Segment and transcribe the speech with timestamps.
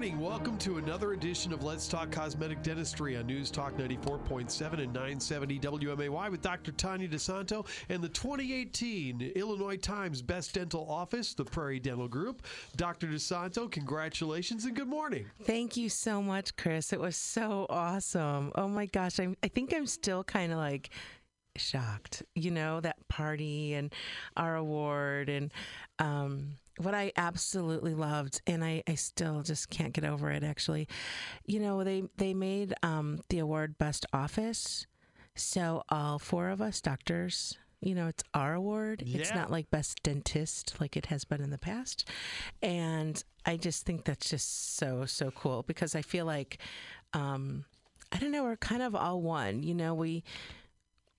[0.00, 0.18] morning.
[0.18, 5.58] Welcome to another edition of Let's Talk Cosmetic Dentistry on News Talk 94.7 and 970
[5.58, 6.72] WMAY with Dr.
[6.72, 12.46] Tanya DeSanto and the 2018 Illinois Times Best Dental Office, the Prairie Dental Group.
[12.76, 13.08] Dr.
[13.08, 15.26] DeSanto, congratulations and good morning.
[15.42, 16.94] Thank you so much, Chris.
[16.94, 18.52] It was so awesome.
[18.54, 20.88] Oh my gosh, I'm, I think I'm still kind of like
[21.56, 23.92] shocked, you know, that party and
[24.34, 25.52] our award and
[25.98, 30.42] um, what I absolutely loved, and I, I still just can't get over it.
[30.42, 30.88] Actually,
[31.46, 34.86] you know, they they made um, the award Best Office,
[35.34, 37.58] so all four of us doctors.
[37.82, 39.02] You know, it's our award.
[39.06, 39.20] Yeah.
[39.20, 42.06] It's not like best dentist like it has been in the past.
[42.60, 46.58] And I just think that's just so, so cool because I feel like,
[47.14, 47.64] um,
[48.12, 49.62] I don't know, we're kind of all one.
[49.62, 50.24] You know, we,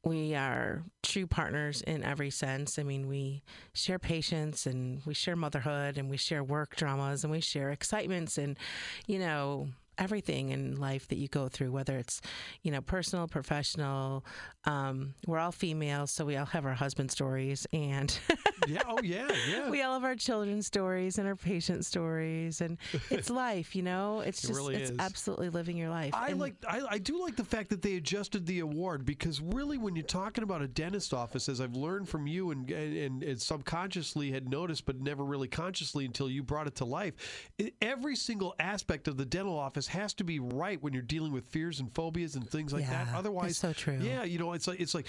[0.03, 2.79] we are true partners in every sense.
[2.79, 7.31] I mean, we share patients and we share motherhood and we share work dramas and
[7.31, 8.57] we share excitements and,
[9.05, 12.21] you know, everything in life that you go through, whether it's,
[12.63, 14.25] you know, personal, professional.
[14.65, 18.17] Um, we're all female, so we all have our husband stories and
[18.67, 19.69] Yeah, oh yeah, yeah.
[19.69, 22.77] we all have our children's stories and our patient stories and
[23.09, 24.21] it's life, you know?
[24.21, 24.99] It's It just, really it's is.
[24.99, 26.13] absolutely living your life.
[26.13, 29.41] I And- like I, I do like the fact that they adjusted the award because
[29.41, 33.23] really when you're talking about a dentist office as I've learned from you and and,
[33.23, 37.13] and subconsciously had noticed but never really consciously until you brought it to life
[37.81, 41.45] every single aspect of the dental office has to be right when you're dealing with
[41.45, 43.97] fears and phobias and things like Yeah, that otherwise so true.
[44.01, 45.07] yeah you know it's like it's like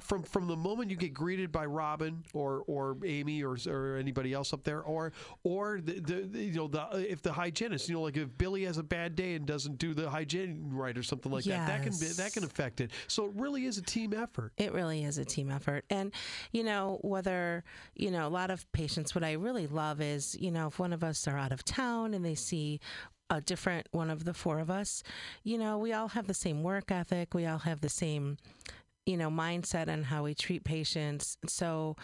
[0.00, 4.32] from from the moment you get greeted by Robin or or Amy or or anybody
[4.32, 5.12] else up there or
[5.44, 8.78] or the, the, you know the if the hygienist you know like if Billy has
[8.78, 11.92] a bad day and doesn't do the hygiene right or something like that that can
[11.98, 15.18] be, that can affect it so it really is a team effort It really is
[15.18, 15.84] a team effort.
[15.90, 16.12] And,
[16.52, 20.50] you know, whether, you know, a lot of patients, what I really love is, you
[20.50, 22.80] know, if one of us are out of town and they see
[23.30, 25.02] a different one of the four of us,
[25.42, 27.34] you know, we all have the same work ethic.
[27.34, 28.36] We all have the same,
[29.06, 31.36] you know, mindset and how we treat patients.
[31.46, 31.96] So,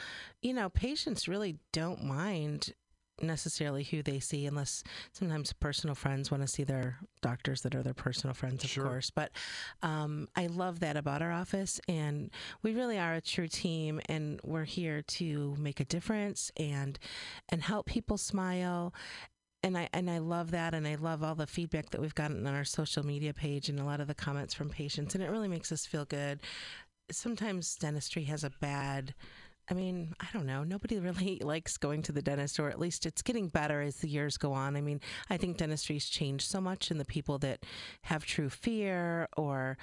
[0.43, 2.73] you know, patients really don't mind
[3.21, 7.83] necessarily who they see unless sometimes personal friends want to see their doctors that are
[7.83, 8.85] their personal friends of Sure.
[8.85, 9.33] course but
[9.83, 12.31] um, i love that about our office and
[12.63, 16.99] we really are a true team and we're here to make a difference and
[17.49, 18.95] and help people smile
[19.65, 22.47] and I and I love that, and I love all the feedback that we've gotten
[22.47, 25.31] on our social media page and a lot of the comments from patients, and it
[25.31, 26.41] really makes us feel good.
[27.11, 29.15] Sometimes dentistry has a bad.
[29.71, 30.65] I mean, I don't know.
[30.65, 34.09] Nobody really likes going to the dentist, or at least it's getting better as the
[34.09, 34.77] years go on.
[34.77, 37.65] I mean, I think dentistry's changed so much, and the people that
[38.03, 39.79] have true fear or,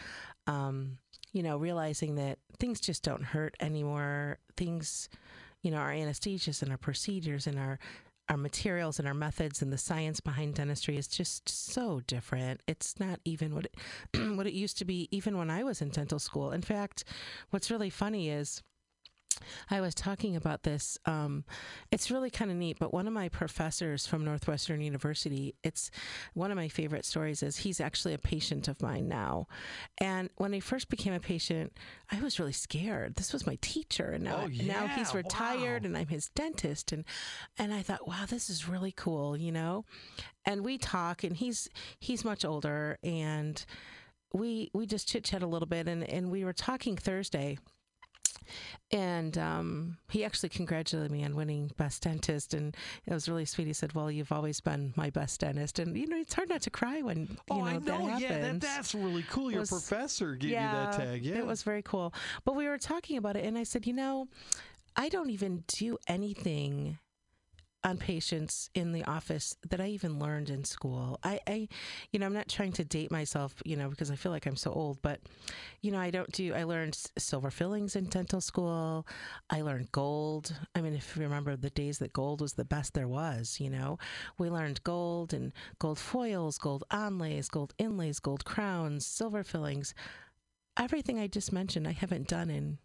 [0.47, 0.97] um,
[1.33, 4.39] you know, realizing that things just don't hurt anymore.
[4.57, 5.09] Things,
[5.61, 7.79] you know, our anesthesias and our procedures and our
[8.29, 12.61] our materials and our methods and the science behind dentistry is just so different.
[12.67, 13.75] It's not even what it,
[14.35, 16.51] what it used to be even when I was in dental school.
[16.51, 17.03] In fact,
[17.51, 18.63] what's really funny is
[19.69, 20.97] I was talking about this.
[21.05, 21.43] Um,
[21.91, 25.91] it's really kind of neat, but one of my professors from Northwestern University, it's
[26.33, 29.47] one of my favorite stories is he's actually a patient of mine now.
[29.99, 31.73] And when I first became a patient,
[32.11, 33.15] I was really scared.
[33.15, 35.87] This was my teacher, and now, Oh, now he's retired, wow.
[35.87, 36.91] and I'm his dentist.
[36.91, 37.03] And
[37.57, 39.85] and I thought, wow, this is really cool, you know.
[40.45, 41.67] And we talk, and he's
[41.99, 43.63] he's much older, and
[44.33, 47.57] we we just chit chat a little bit, and and we were talking Thursday.
[48.91, 52.75] And um, he actually congratulated me on winning best dentist, and
[53.05, 53.67] it was really sweet.
[53.67, 56.61] He said, "Well, you've always been my best dentist," and you know it's hard not
[56.61, 58.17] to cry when you oh know, I that know.
[58.17, 59.51] Yeah that, that's really cool.
[59.51, 61.25] Your was- professor gave you that tag.
[61.25, 61.37] Yeah.
[61.37, 62.13] It was very cool.
[62.43, 64.27] But we were talking about it, and I said, you know,
[64.95, 66.99] I don't even do anything
[67.85, 71.19] on patients in the office that I even learned in school.
[71.23, 71.67] I, I,
[72.11, 74.55] you know, I'm not trying to date myself, you know, because I feel like I'm
[74.55, 75.19] so old, but,
[75.81, 79.05] you know, I don't do, I learned silver fillings in dental school.
[79.51, 80.55] I learned gold.
[80.73, 83.69] I mean, if you remember the days that gold was the best there was, you
[83.69, 83.99] know,
[84.39, 89.93] we learned gold and gold foils, gold onlays, gold inlays, gold crowns, silver fillings.
[90.75, 92.79] Everything I just mentioned, I haven't done in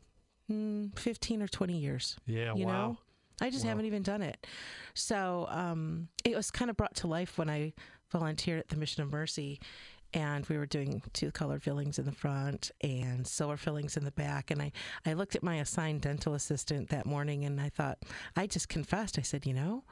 [0.50, 2.16] mm, 15 or 20 years.
[2.26, 2.98] yeah you wow know?
[3.40, 3.70] I just Wow.
[3.70, 4.46] haven't even done it.
[4.94, 7.72] So um, it was kind of brought to life when I
[8.10, 9.60] volunteered at the Mission of Mercy.
[10.12, 14.10] And we were doing two colored fillings in the front and silver fillings in the
[14.10, 14.50] back.
[14.50, 14.72] And I,
[15.06, 17.98] I looked at my assigned dental assistant that morning and I thought,
[18.36, 19.20] I just confessed.
[19.20, 19.84] I said, you know,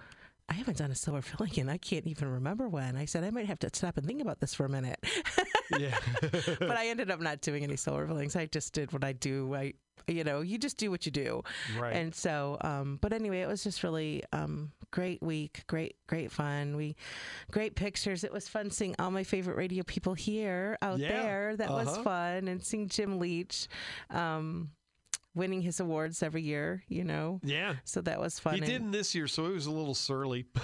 [0.49, 2.97] I haven't done a silver filling and I can't even remember when.
[2.97, 4.99] I said, I might have to stop and think about this for a minute.
[5.79, 5.99] yeah.
[6.23, 8.37] but I ended up not doing any silver fillings.
[8.37, 9.55] I just did what I do.
[9.55, 9.75] I,
[10.07, 11.43] you know, you just do what you do.
[11.79, 11.95] right.
[11.95, 16.77] And so, um, but anyway, it was just really um, great week, great, great fun.
[16.77, 16.97] We,
[17.51, 18.25] great pictures.
[18.25, 21.57] It was fun seeing all my favorite radio people here out Yeah, there.
[21.57, 22.03] That was uh-huh.
[22.03, 23.69] fun, and seeing Jim Leach,
[24.11, 24.71] um,
[25.39, 26.83] winning his awards every year.
[26.89, 27.77] You know, yeah.
[27.85, 28.55] so that was fun.
[28.55, 30.47] He didn't this year, so he was a little surly.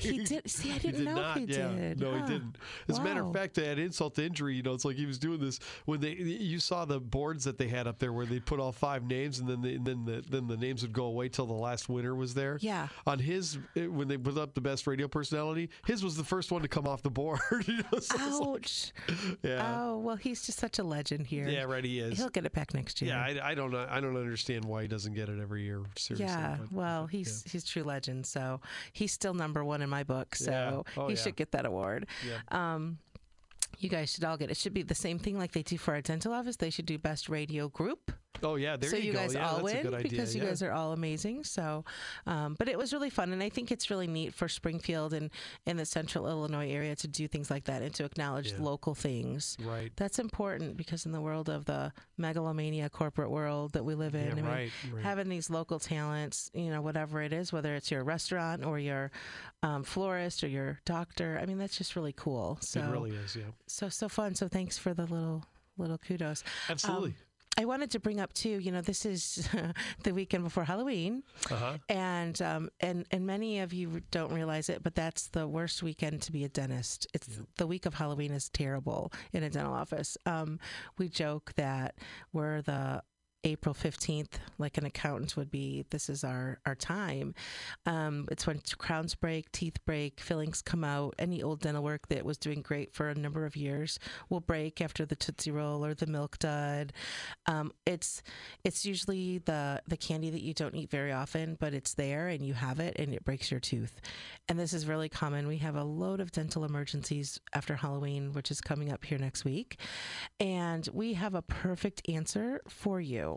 [0.00, 0.48] He did.
[0.50, 1.38] See, I didn't did know not.
[1.38, 1.68] he yeah.
[1.68, 2.00] did.
[2.00, 2.56] No, he didn't.
[2.88, 4.54] As a matter of fact, they had insult to injury.
[4.56, 6.12] You know, it's like he was doing this when they.
[6.12, 9.38] You saw the boards that they had up there where they put all five names,
[9.38, 11.88] and then the, and then the then the names would go away till the last
[11.88, 12.58] winner was there.
[12.60, 12.88] Yeah.
[13.06, 16.52] On his, eh, when they put up the best radio personality, his was the first
[16.52, 17.40] one to come off the board.
[17.66, 18.92] you know, so it's like- Ouch.
[19.42, 19.78] yeah.
[19.80, 21.48] Oh well, he's just such a legend here.
[21.48, 21.84] Yeah, right.
[21.84, 22.18] He is.
[22.18, 23.12] He'll get it back next year.
[23.12, 23.86] Yeah, I, I don't know.
[23.88, 25.82] I don't understand why he doesn't get it every year.
[25.96, 26.26] Seriously.
[26.26, 28.60] Yeah, but- well, but, he's he's true legend, so
[28.92, 30.34] he's still number one in my book.
[30.34, 30.82] So Yeah.
[30.96, 31.20] Oh, he yeah.
[31.20, 32.06] should get that award.
[32.26, 32.38] Yeah.
[32.50, 32.98] Um,
[33.78, 34.56] you guys should all get it.
[34.56, 36.56] Should be the same thing like they do for our dental office.
[36.56, 38.12] They should do best radio group.
[38.42, 40.00] Oh yeah, there so you, you guys yeah, all win idea.
[40.02, 40.48] because you yeah.
[40.48, 41.44] guys are all amazing.
[41.44, 41.84] So,
[42.26, 45.30] um, but it was really fun, and I think it's really neat for Springfield and
[45.66, 48.60] in the Central Illinois area to do things like that and to acknowledge Yeah.
[48.60, 49.56] local things.
[49.60, 49.92] right.
[49.96, 54.30] That's important because in the world of the megalomania corporate world that we live in,
[54.30, 55.02] I mean, right, right.
[55.02, 59.10] having these local talents, you know, whatever it is, whether it's your restaurant or your
[59.62, 62.58] um, florist or your doctor, I mean, that's just really cool.
[62.62, 63.36] So, it really is.
[63.36, 63.44] Yeah.
[63.66, 64.34] so, so fun.
[64.34, 65.44] So, thanks for the little,
[65.76, 66.42] little kudos.
[66.68, 67.10] Absolutely.
[67.10, 67.14] Um,
[67.58, 68.58] I wanted to bring up too.
[68.60, 69.48] You know, this is
[70.02, 71.78] the weekend before Halloween, uh huh.
[71.88, 76.22] and um, and and many of you don't realize it, but that's the worst weekend
[76.22, 77.06] to be a dentist.
[77.12, 80.16] It's the week of Halloween is terrible in a dental office.
[80.26, 80.58] Um,
[80.96, 81.96] we joke that
[82.32, 83.02] we're the
[83.44, 87.34] April 15th, like an accountant would be, this is our, our time.
[87.86, 91.14] Um, it's when crowns break, teeth break, fillings come out.
[91.18, 93.98] Any old dental work that was doing great for a number of years
[94.28, 96.92] will break after the Tootsie Roll or the Milk Dud.
[97.46, 98.22] Um, it's
[98.62, 102.44] it's usually the, the candy that you don't eat very often, but it's there and
[102.44, 104.00] you have it and it breaks your tooth.
[104.48, 105.48] And this is really common.
[105.48, 109.44] We have a load of dental emergencies after Halloween, which is coming up here next
[109.44, 109.78] week.
[110.38, 113.29] And we have a perfect answer for you.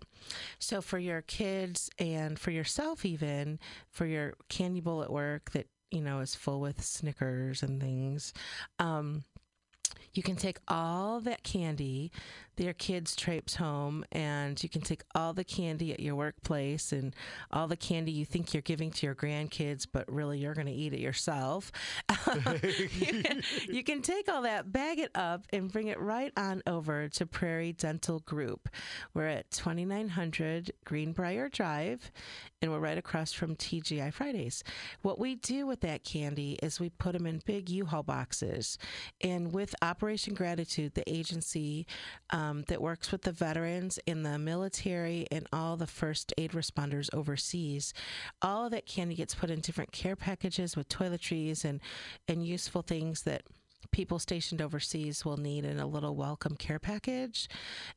[0.60, 3.60] So, for your kids and for yourself, even
[3.90, 8.34] for your candy bowl at work that, you know, is full with Snickers and things,
[8.80, 9.24] um,
[10.14, 12.12] you can take all that candy
[12.56, 16.92] that your kids traipse home, and you can take all the candy at your workplace
[16.92, 17.16] and
[17.52, 20.74] all the candy you think you're giving to your grandkids, but really you're going to
[20.74, 21.72] eat it yourself.
[22.36, 26.62] you, can, you can take all that, bag it up, and bring it right on
[26.68, 28.70] over to Prairie Dental Group.
[29.14, 32.12] We're at 2900 Greenbrier Drive,
[32.64, 34.64] and we're right across from TGI Fridays.
[35.02, 38.78] What we do with that candy is we put them in big U-Haul boxes,
[39.20, 41.86] and with Operation Gratitude, the agency
[42.30, 47.14] um, that works with the veterans in the military and all the first aid responders
[47.14, 47.94] overseas,
[48.42, 51.82] all of that candy gets put in different care packages with toiletries and
[52.30, 53.44] and useful things that
[53.94, 57.48] people stationed overseas will need in a little welcome care package.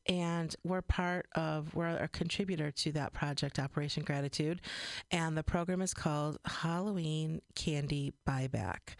[0.05, 4.61] And we're part of, we're a contributor to that project, Operation Gratitude.
[5.11, 8.95] And the program is called Halloween Candy Buyback.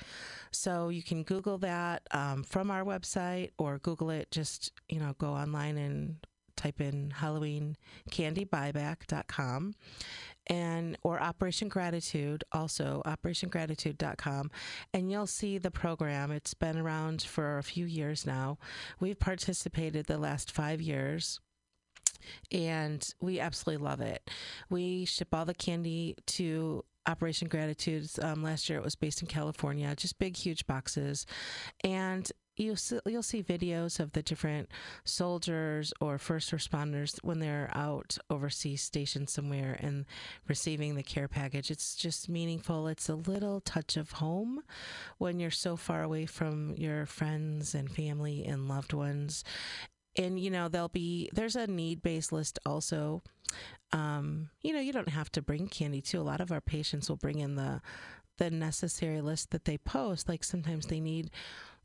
[0.52, 5.14] So you can Google that um, from our website or Google it, just, you know,
[5.18, 6.18] go online and
[6.58, 7.78] type in Halloween
[8.10, 9.76] Candy Buyback.com
[10.48, 14.52] and or Operation Gratitude, also operationgratitude.com,
[14.94, 16.32] and you'll see the program.
[16.32, 18.58] It's been around for a few years now.
[19.00, 21.40] We've participated the last five years.
[22.52, 24.30] And we absolutely love it.
[24.70, 28.10] We ship all the candy to Operation Gratitude.
[28.22, 31.26] Um, last year it was based in California, just big, huge boxes.
[31.84, 34.70] And you'll see, you'll see videos of the different
[35.04, 40.06] soldiers or first responders when they're out overseas stationed somewhere and
[40.48, 41.72] receiving the care package.
[41.72, 42.88] It's just meaningful.
[42.88, 44.62] It's a little touch of home
[45.18, 49.44] when you're so far away from your friends and family and loved ones.
[50.16, 53.22] And you know there'll be there's a need based list also.
[53.94, 56.20] Um, you know you don't have to bring candy too.
[56.20, 57.82] A lot of our patients will bring in the
[58.38, 60.28] the necessary list that they post.
[60.28, 61.30] Like sometimes they need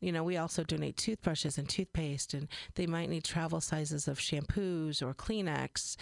[0.02, 4.18] you know, we also donate toothbrushes and toothpaste, and they might need travel sizes of
[4.18, 5.96] shampoos or Kleenex.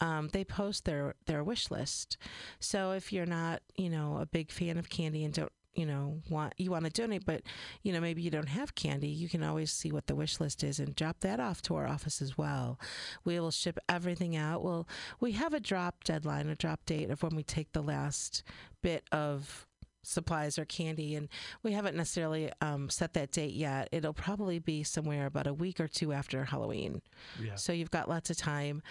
[0.00, 2.18] Um, they post their their wish list.
[2.58, 6.20] So if you're not, you know, a big fan of candy and don't you know
[6.30, 7.42] want you want to donate but
[7.82, 10.62] you know maybe you don't have candy you can always see what the wish list
[10.62, 12.78] is and drop that off to our office as well
[13.24, 14.86] we will ship everything out well
[15.18, 18.44] we have a drop deadline a drop date of when we take the last
[18.82, 19.66] bit of
[20.04, 21.28] supplies or candy, and
[21.62, 23.88] we haven't necessarily um, set that date yet.
[23.92, 27.02] It'll probably be somewhere about a week or two after Halloween.
[27.42, 27.56] Yeah.
[27.56, 28.82] So you've got lots of time.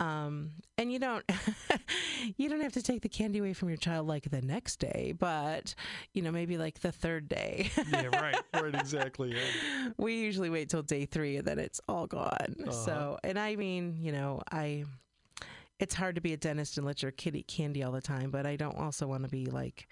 [0.00, 1.22] Um, and you don't
[2.38, 5.14] you don't have to take the candy away from your child like the next day,
[5.16, 5.74] but
[6.14, 7.70] you know maybe like the third day.
[7.92, 9.34] yeah, right, right, exactly.
[9.34, 9.90] Yeah.
[9.98, 12.56] we usually wait till day three and then it's all gone.
[12.62, 12.70] Uh-huh.
[12.70, 14.86] So, and I mean, you know, I
[15.78, 18.30] it's hard to be a dentist and let your kid eat candy all the time,
[18.30, 19.88] but I don't also want to be like,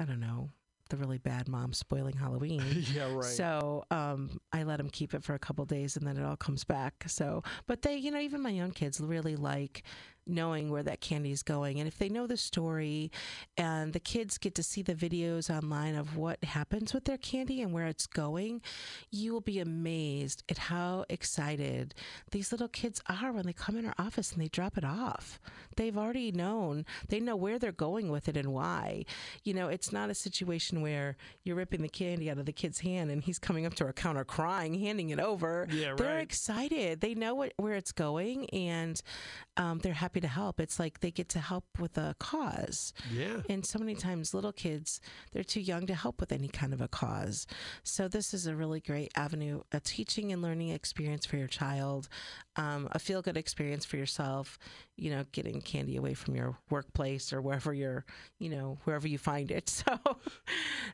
[0.00, 0.48] I don't know,
[0.88, 2.62] the really bad mom spoiling Halloween.
[2.94, 3.22] yeah, right.
[3.24, 6.36] So um, I let them keep it for a couple days and then it all
[6.36, 7.04] comes back.
[7.06, 9.82] So, but they, you know, even my own kids really like
[10.26, 11.78] knowing where that candy is going.
[11.78, 13.10] And if they know the story
[13.56, 17.62] and the kids get to see the videos online of what happens with their candy
[17.62, 18.62] and where it's going,
[19.10, 21.94] you will be amazed at how excited
[22.30, 25.40] these little kids are when they come in our office and they drop it off.
[25.76, 29.04] They've already known, they know where they're going with it and why.
[29.44, 32.80] You know, it's not a situation where you're ripping the candy out of the kid's
[32.80, 35.66] hand and he's coming up to our counter crying, handing it over.
[35.70, 35.96] Yeah, right.
[35.96, 37.00] They're excited.
[37.00, 39.00] They know what, where it's going and
[39.56, 40.58] um, they're happy to help.
[40.58, 42.92] It's like they get to help with a cause.
[43.12, 43.42] yeah.
[43.48, 45.00] And so many times, little kids,
[45.32, 47.46] they're too young to help with any kind of a cause.
[47.84, 52.08] So, this is a really great avenue, a teaching and learning experience for your child,
[52.56, 54.58] um, a feel good experience for yourself,
[54.96, 58.04] you know, getting candy away from your workplace or wherever you're,
[58.38, 59.82] you know, wherever you find it.
[59.90, 59.98] So,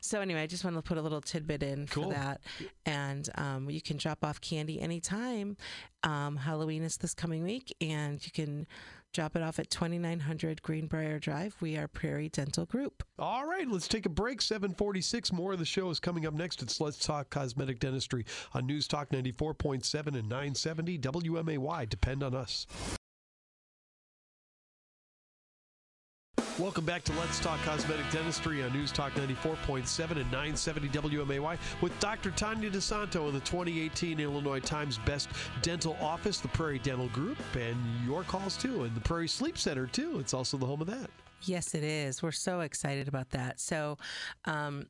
[0.01, 2.03] so anyway, I just want to put a little tidbit in Cool.
[2.05, 2.41] for that.
[2.85, 5.57] And um, you can drop off candy anytime.
[6.03, 8.67] Um, Halloween is this coming week, and you can
[9.13, 11.55] drop it off at 2900 Greenbrier Drive.
[11.59, 13.03] We are Prairie Dental Group.
[13.17, 14.41] All right, let's take a break.
[14.41, 15.33] 746.
[15.33, 16.61] More of the show is coming up next.
[16.61, 20.97] It's Let's Talk Cosmetic Dentistry on News Talk 94.7 and 970
[21.47, 21.89] WMAY.
[21.89, 22.67] Depend on us.
[26.59, 31.99] Welcome back to Let's Talk Cosmetic Dentistry on News Talk 94.7 and 970 WMAY with
[31.99, 32.31] Dr.
[32.31, 35.29] Tanya DeSanto in the 2018 Illinois Times Best
[35.61, 37.77] Dental Office, the Prairie Dental Group, and
[38.07, 40.17] your calls too, and the Prairie Sleep Center too.
[40.17, 41.11] It's also the home of that.
[41.43, 42.23] Yes, it is.
[42.23, 43.59] We're so excited about that.
[43.59, 43.99] So,
[44.45, 44.87] um,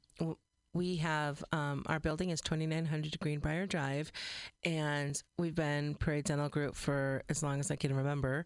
[0.78, 4.12] we have um, our building is 2900 Greenbrier Drive,
[4.64, 8.46] and we've been Prairie Dental Group for as long as I can remember.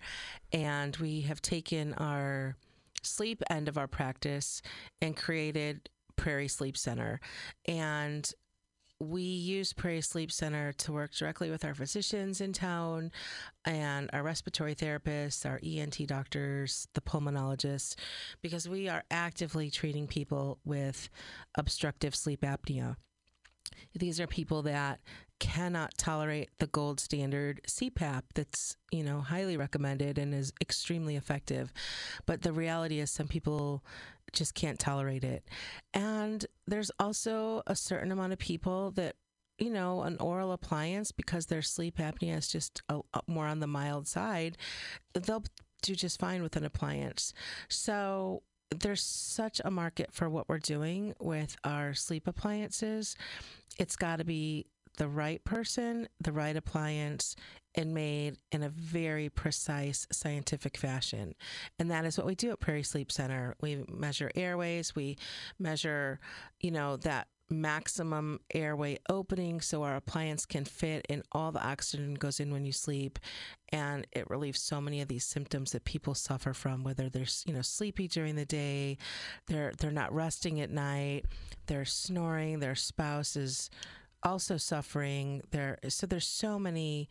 [0.53, 2.55] And we have taken our
[3.03, 4.61] sleep end of our practice
[5.01, 7.19] and created Prairie Sleep Center.
[7.67, 8.31] And
[9.01, 13.11] we use Prairie Sleep Center to work directly with our physicians in town
[13.65, 17.95] and our respiratory therapists, our ENT doctors, the pulmonologists,
[18.41, 21.09] because we are actively treating people with
[21.55, 22.95] obstructive sleep apnea.
[23.95, 24.99] These are people that
[25.39, 31.73] cannot tolerate the gold standard CPAP that's, you know, highly recommended and is extremely effective.
[32.27, 33.83] But the reality is some people
[34.33, 35.43] just can't tolerate it.
[35.93, 39.15] And there's also a certain amount of people that
[39.61, 43.45] you know, an oral appliance because their sleep apnea is just uh, a, a more
[43.45, 44.57] on the mild side,
[45.13, 45.43] they'll
[45.83, 47.31] do just fine with an appliance.
[47.69, 53.15] So there's such a market for what we're doing with our sleep appliances.
[53.77, 54.65] It's got to be
[54.97, 57.35] the right person, the right appliance,
[57.75, 61.35] and made in a very precise scientific fashion.
[61.79, 63.55] And that is what we do at Prairie Sleep Center.
[63.61, 65.17] We measure airways, we
[65.59, 66.19] measure,
[66.59, 72.13] you know, that maximum airway opening so our appliance can fit and all the oxygen
[72.15, 73.19] goes in when you sleep
[73.69, 77.53] and it relieves so many of these symptoms that people suffer from whether they're you
[77.53, 78.97] know sleepy during the day
[79.47, 81.25] they're they're not resting at night
[81.67, 83.69] they're snoring their spouse is
[84.23, 87.09] also suffering there so there's so many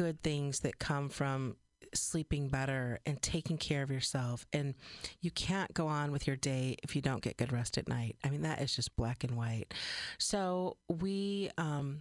[0.00, 1.56] good things that come from
[1.92, 4.46] sleeping better and taking care of yourself.
[4.50, 4.74] And
[5.20, 8.16] you can't go on with your day if you don't get good rest at night.
[8.24, 9.74] I mean that is just black and white.
[10.16, 12.00] So we um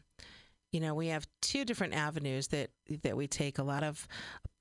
[0.72, 2.70] you know we have two different avenues that
[3.04, 3.60] that we take.
[3.60, 4.08] A lot of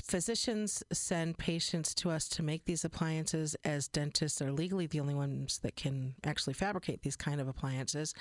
[0.02, 5.14] physicians send patients to us to make these appliances as dentists are legally the only
[5.14, 8.14] ones that can actually fabricate these kind of appliances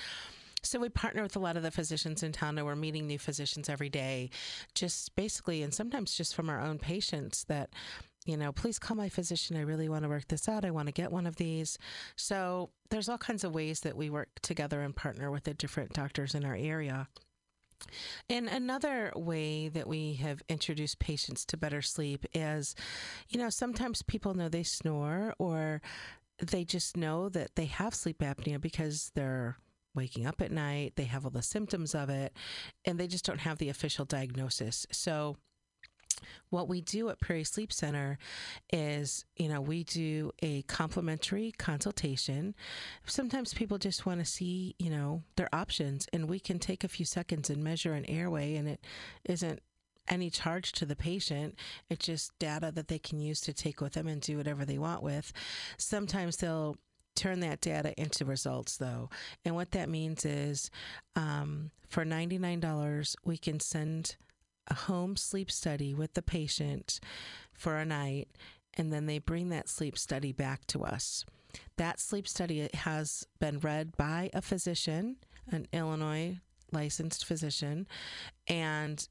[0.68, 3.20] so we partner with a lot of the physicians in town and we're meeting new
[3.20, 4.30] physicians every day,
[4.76, 7.70] just basically, and sometimes just from our own patients that,
[8.26, 9.56] you know, please call my physician.
[9.56, 10.66] I really want to work this out.
[10.66, 11.78] I want to get one of these.
[12.16, 15.94] So there's all kinds of ways that we work together and partner with the different
[15.94, 17.08] doctors in our area.
[18.30, 22.76] And another way that we have introduced patients to better sleep is,
[23.30, 25.82] you know, sometimes people know they snore or
[26.40, 29.58] they just know that they have sleep apnea because they're
[29.98, 32.32] waking up at night, they have all the symptoms of it,
[32.86, 34.88] and they just don't have the official diagnosis.
[34.92, 35.36] So
[36.50, 38.18] what we do at Prairie Sleep Center
[38.72, 42.56] is, you know, we do a complimentary consultation.
[43.06, 46.88] Sometimes people just want to see, you know, their options, and we can take a
[46.88, 48.86] few seconds and measure an airway, and it
[49.26, 49.60] isn't
[50.08, 51.56] any charge to the patient.
[51.90, 54.78] It's just data that they can use to take with them and do whatever they
[54.78, 55.34] want with.
[55.78, 56.78] Sometimes they'll
[57.18, 59.10] turn that data into results though.
[59.44, 60.72] And what that means is
[61.16, 64.16] um, for $99, we can send
[64.68, 67.00] a home sleep study with the patient
[67.54, 68.28] for a night,
[68.76, 71.26] and then they bring that sleep study back to us.
[71.78, 75.18] That sleep study has been read by a physician,
[75.50, 76.40] an Illinois
[76.72, 77.88] licensed physician,
[78.48, 79.08] and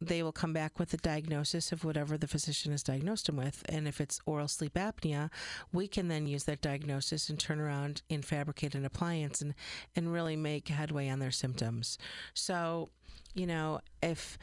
[0.00, 3.62] they will come back with a diagnosis of whatever the physician has diagnosed them with.
[3.68, 5.30] And if it's oral sleep apnea,
[5.72, 9.54] we can then use that diagnosis and turn around and fabricate an appliance and,
[9.96, 11.98] and really make headway on their symptoms.
[12.34, 12.90] So,
[13.34, 14.38] you know, if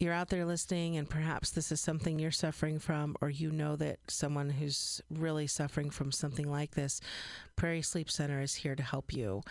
[0.00, 3.76] you're out there listening and perhaps this is something you're suffering from or you know
[3.76, 7.02] that someone who's really suffering from something like this
[7.54, 9.42] prairie sleep center is here to help you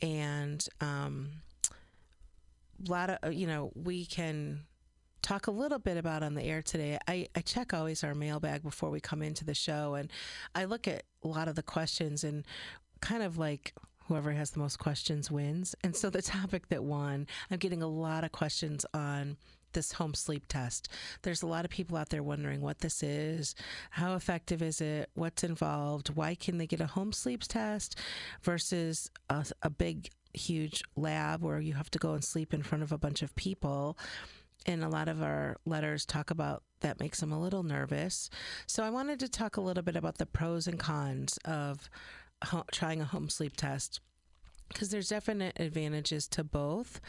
[0.00, 1.28] and um,
[2.86, 4.60] a lot of you know we can
[5.26, 6.96] talk a little bit about on the air today.
[7.08, 10.08] I, I check always our mailbag before we come into the show and
[10.54, 12.44] i look at a lot of the questions and
[13.00, 15.74] kind of like whoever has the most questions wins.
[15.82, 19.36] And so the topic that won i'm getting a lot of questions on
[19.72, 20.88] this home sleep test.
[21.22, 23.56] There's a lot of people out there wondering what this is,
[23.90, 27.98] how effective is it, what's involved, why can they get a home sleep test
[28.42, 32.84] versus a, a big, huge lab where you have to go and sleep in front
[32.84, 33.98] of a bunch of people
[34.64, 38.30] and a lot of our letters talk about that makes them a little nervous.
[38.66, 41.88] So I wanted to talk a little bit about the pros and cons of
[42.44, 44.00] ho- trying a home sleep test
[44.68, 47.00] because there's definite advantages to both.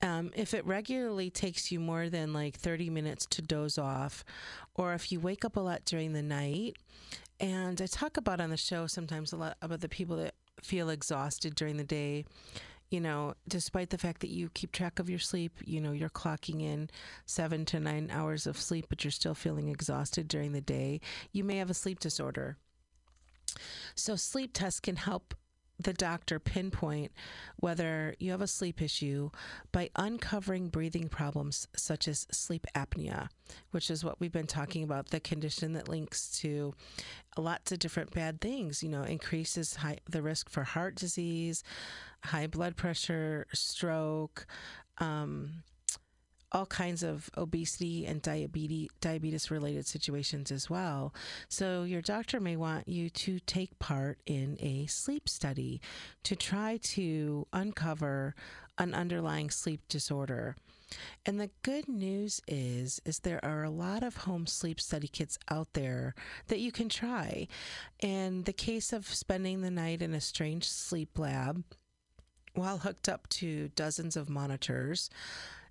[0.00, 4.24] Um, if it regularly takes you more than like 30 minutes to doze off,
[4.74, 6.76] or if you wake up a lot during the night,
[7.40, 10.88] and I talk about on the show sometimes a lot about the people that feel
[10.88, 12.24] exhausted during the day.
[12.90, 16.08] You know, despite the fact that you keep track of your sleep, you know, you're
[16.08, 16.90] clocking in
[17.26, 21.00] seven to nine hours of sleep, but you're still feeling exhausted during the day,
[21.32, 22.56] you may have a sleep disorder.
[23.94, 25.34] So, sleep tests can help
[25.78, 27.10] the doctor pinpoint
[27.56, 29.30] whether you have a sleep issue
[29.72, 33.28] by uncovering breathing problems such as sleep apnea,
[33.72, 36.74] which is what we've been talking about the condition that links to
[37.36, 41.64] lots of different bad things, you know, increases high, the risk for heart disease,
[42.24, 44.46] high blood pressure, stroke,
[44.98, 45.62] um,
[46.54, 51.12] all kinds of obesity and diabetes diabetes related situations as well.
[51.48, 55.80] So your doctor may want you to take part in a sleep study
[56.22, 58.34] to try to uncover
[58.78, 60.56] an underlying sleep disorder.
[61.26, 65.38] And the good news is is there are a lot of home sleep study kits
[65.50, 66.14] out there
[66.46, 67.48] that you can try.
[68.00, 71.64] In the case of spending the night in a strange sleep lab
[72.54, 75.10] while hooked up to dozens of monitors,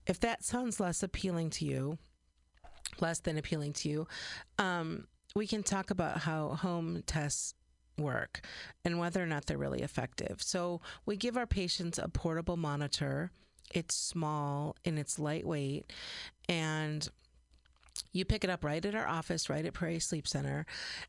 [0.05, 1.97] if that sounds less appealing to you,
[2.99, 4.07] less than appealing to you,
[4.57, 7.55] um, we can talk about how home tests
[7.97, 8.41] work
[8.83, 10.41] and whether or not they're really effective.
[10.41, 13.31] So we give our patients a portable monitor.
[13.73, 15.91] It's small and it's lightweight,
[16.47, 17.07] and
[18.13, 20.65] you pick it up right at our office, right at Prairie Sleep Center,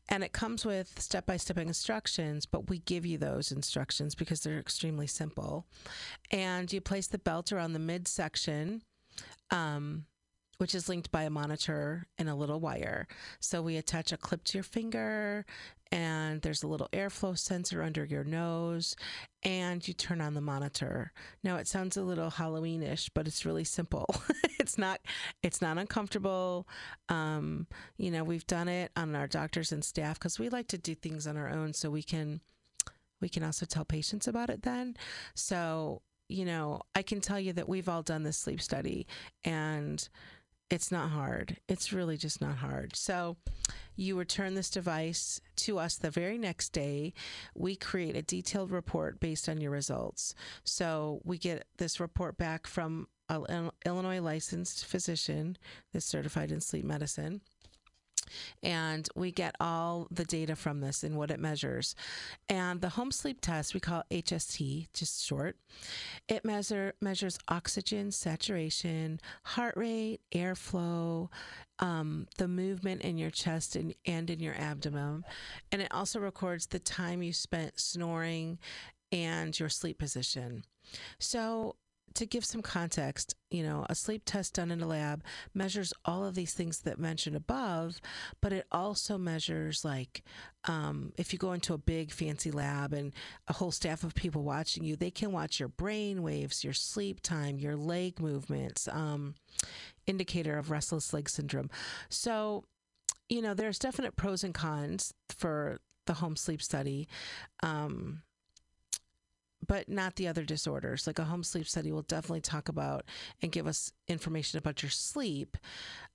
[0.09, 4.41] and it comes with step by step instructions, but we give you those instructions because
[4.41, 5.65] they're extremely simple.
[6.31, 8.81] And you place the belt around the midsection.
[9.51, 10.05] Um,
[10.57, 13.07] which is linked by a monitor and a little wire.
[13.39, 15.45] So we attach a clip to your finger,
[15.91, 18.95] and there's a little airflow sensor under your nose
[19.43, 21.11] and you turn on the monitor.
[21.43, 24.05] Now it sounds a little Halloweenish, but it's really simple.
[24.59, 24.99] it's not
[25.43, 26.67] it's not uncomfortable.
[27.09, 27.67] Um,
[27.97, 30.95] you know, we've done it on our doctors and staff because we like to do
[30.95, 32.41] things on our own so we can
[33.21, 34.95] we can also tell patients about it then.
[35.35, 39.07] So, you know, I can tell you that we've all done this sleep study
[39.43, 40.07] and
[40.69, 41.57] it's not hard.
[41.67, 42.95] It's really just not hard.
[42.95, 43.37] So
[43.95, 47.13] you return this device to us the very next day.
[47.53, 50.33] We create a detailed report based on your results.
[50.63, 55.57] So we get this report back from an Illinois licensed physician
[55.93, 57.41] that's certified in sleep medicine
[58.63, 61.95] and we get all the data from this and what it measures.
[62.49, 65.57] And the home sleep test, we call HST, just short,
[66.27, 71.29] it measure, measures oxygen saturation, heart rate, airflow,
[71.79, 75.23] um, the movement in your chest and, and in your abdomen.
[75.71, 78.59] And it also records the time you spent snoring
[79.11, 80.63] and your sleep position.
[81.19, 81.75] So
[82.15, 85.23] to give some context, you know, a sleep test done in a lab
[85.53, 87.99] measures all of these things that mentioned above,
[88.41, 90.23] but it also measures like
[90.67, 93.13] um, if you go into a big fancy lab and
[93.47, 97.21] a whole staff of people watching you, they can watch your brain waves, your sleep
[97.21, 99.35] time, your leg movements, um,
[100.07, 101.69] indicator of restless leg syndrome.
[102.09, 102.63] So,
[103.29, 107.07] you know, there's definite pros and cons for the home sleep study.
[107.61, 108.21] Um,
[109.67, 111.07] but not the other disorders.
[111.07, 113.05] Like a home sleep study will definitely talk about
[113.41, 115.57] and give us information about your sleep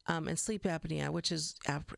[0.07, 1.55] um, and sleep apnea, which is,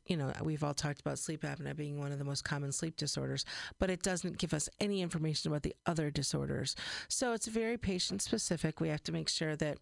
[0.06, 2.96] you know, we've all talked about sleep apnea being one of the most common sleep
[2.96, 3.44] disorders,
[3.78, 6.76] but it doesn't give us any information about the other disorders.
[7.08, 8.80] So it's very patient specific.
[8.80, 9.78] We have to make sure that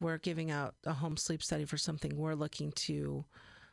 [0.00, 3.24] we're giving out a home sleep study for something we're looking to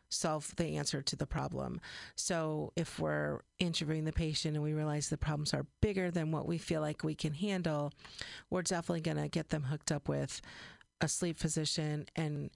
[0.10, 1.82] solve the answer to the problem.
[2.16, 6.48] So if we're interviewing the patient and we realize the problems are bigger than what
[6.48, 7.92] we feel like we can handle,
[8.50, 10.42] we're definitely going to get them hooked up with
[11.02, 12.50] a sleep physician and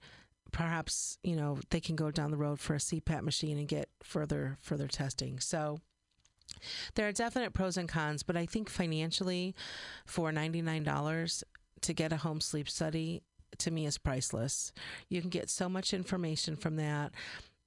[0.50, 3.88] perhaps, you know, they can go down the road for a CPAP machine and get
[4.02, 5.40] further further testing.
[5.40, 5.80] So
[6.94, 9.54] there are definite pros and cons, but I think financially
[10.04, 11.42] for $99
[11.82, 13.22] to get a home sleep study
[13.58, 14.72] to me is priceless.
[15.08, 17.12] You can get so much information from that.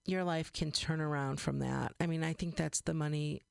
[0.05, 1.93] Your life can turn around from that.
[1.99, 3.41] I mean, I think that's the money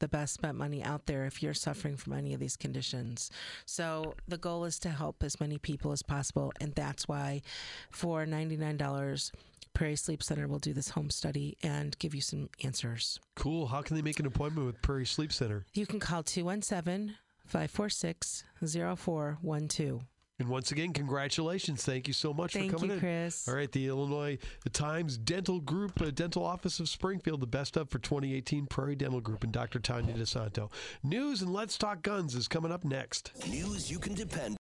[0.00, 3.30] the best spent money out there if you're suffering from any of these conditions.
[3.66, 7.42] So the goal is to help as many people as possible, and that's why
[7.90, 9.30] for $99
[9.72, 13.20] Prairie Sleep Center will do this home study and give you some answers.
[13.36, 13.68] Cool.
[13.68, 15.64] How can they make an appointment with Prairie Sleep Center?
[15.74, 17.14] You can call 217
[17.46, 20.02] 546 0412.
[20.40, 21.84] And once again, congratulations.
[21.84, 23.00] Thank you so much Thank for coming you, in.
[23.00, 23.46] Chris.
[23.46, 24.38] All right, the Illinois
[24.72, 29.20] Times Dental Group, uh, Dental Office of Springfield, the best of for 2018 Prairie Dental
[29.20, 29.80] Group, and Dr.
[29.80, 30.70] Tanya DeSanto.
[31.02, 33.32] News and Let's Talk Guns is coming up next.
[33.48, 34.56] News you can depend